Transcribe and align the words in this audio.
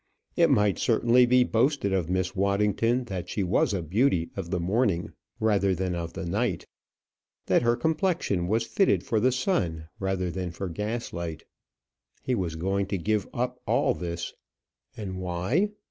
It 0.35 0.49
might 0.49 0.79
certainly 0.79 1.27
be 1.27 1.43
boasted 1.43 1.93
of 1.93 2.09
Miss 2.09 2.35
Waddington 2.35 3.03
that 3.03 3.29
she 3.29 3.43
was 3.43 3.71
a 3.71 3.83
beauty 3.83 4.31
of 4.35 4.49
the 4.49 4.59
morning 4.59 5.13
rather 5.39 5.75
than 5.75 5.93
of 5.93 6.13
the 6.13 6.25
night; 6.25 6.65
that 7.45 7.61
her 7.61 7.75
complexion 7.75 8.47
was 8.47 8.63
fitted 8.65 9.03
for 9.03 9.19
the 9.19 9.31
sun 9.31 9.89
rather 9.99 10.31
than 10.31 10.49
for 10.49 10.69
gaslight. 10.69 11.45
He 12.23 12.33
was 12.33 12.55
going 12.55 12.87
to 12.87 12.97
give 12.97 13.27
up 13.31 13.61
all 13.67 13.93
this! 13.93 14.33
And 14.97 15.19
why? 15.19 15.69